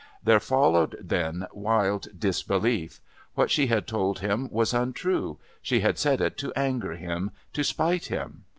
[0.23, 2.99] There followed then wild disbelief;
[3.35, 7.63] what she had told him was untrue, she had said it to anger him, to
[7.63, 8.45] spite him.